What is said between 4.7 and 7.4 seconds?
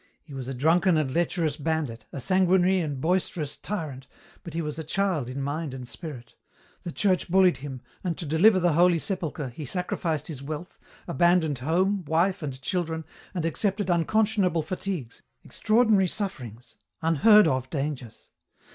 a child in mind and spirit. The Church